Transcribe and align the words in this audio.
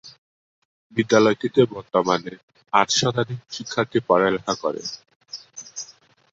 বিদ্যালয়টিতে 0.97 1.61
বর্তমানে 1.73 2.33
আট 2.73 2.89
শতাধিক 2.97 3.39
শিক্ষার্থী 3.51 3.99
লেখাপড়া 4.29 4.61
করে। 4.63 4.81